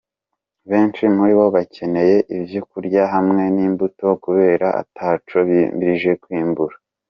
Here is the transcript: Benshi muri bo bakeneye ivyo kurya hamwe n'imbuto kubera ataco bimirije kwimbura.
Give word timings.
Benshi 0.69 1.03
muri 1.15 1.33
bo 1.39 1.45
bakeneye 1.55 2.17
ivyo 2.37 2.61
kurya 2.69 3.03
hamwe 3.13 3.43
n'imbuto 3.55 4.07
kubera 4.23 4.67
ataco 4.81 5.35
bimirije 5.47 6.11
kwimbura. 6.23 6.75